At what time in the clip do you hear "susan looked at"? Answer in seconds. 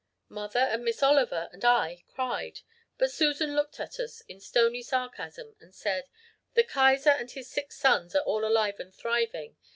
3.11-3.99